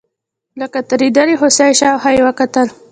[0.59, 2.67] لکه ترهېدلې هوسۍ شاوخوا یې وکتل.